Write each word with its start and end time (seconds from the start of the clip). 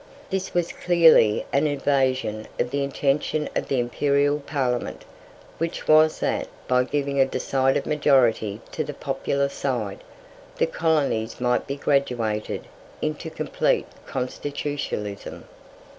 This 0.31 0.55
was 0.55 0.71
clearly 0.73 1.45
an 1.53 1.67
evasion 1.67 2.47
of 2.59 2.71
the 2.71 2.83
intention 2.83 3.47
of 3.55 3.67
the 3.67 3.79
Imperial 3.79 4.39
Parliament, 4.39 5.05
which 5.59 5.87
was 5.87 6.19
that, 6.21 6.47
by 6.67 6.85
giving 6.85 7.19
a 7.21 7.25
decided 7.27 7.85
majority 7.85 8.61
to 8.71 8.83
the 8.83 8.95
popular 8.95 9.47
side, 9.47 10.03
the 10.57 10.65
colonies 10.65 11.39
might 11.39 11.67
be 11.67 11.75
graduated 11.75 12.63
into 12.99 13.29
complete 13.29 13.85
constitutionalism. 14.07 15.43